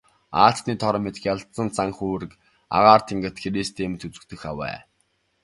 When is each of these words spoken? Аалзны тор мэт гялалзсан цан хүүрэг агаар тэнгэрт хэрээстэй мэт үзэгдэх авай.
Аалзны 0.43 0.73
тор 0.81 0.95
мэт 1.03 1.17
гялалзсан 1.23 1.67
цан 1.75 1.89
хүүрэг 1.97 2.31
агаар 2.77 3.01
тэнгэрт 3.07 3.37
хэрээстэй 3.41 3.87
мэт 3.89 4.05
үзэгдэх 4.07 4.41
авай. 4.51 4.77